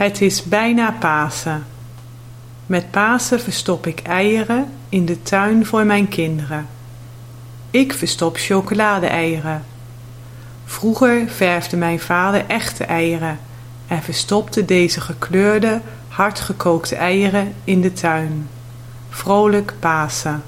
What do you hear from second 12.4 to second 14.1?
echte eieren en